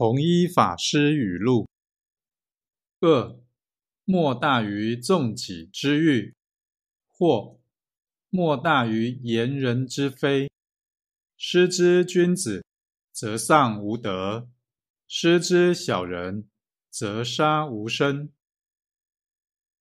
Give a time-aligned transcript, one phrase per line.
[0.00, 1.68] 弘一法师语录：
[3.00, 3.44] 恶
[4.06, 6.34] 莫大于纵己之欲，
[7.06, 7.60] 或
[8.30, 10.50] 莫大于言人之非。
[11.36, 12.64] 失之君子，
[13.12, 14.48] 则丧无德；
[15.06, 16.48] 失之小人，
[16.88, 18.32] 则杀无身。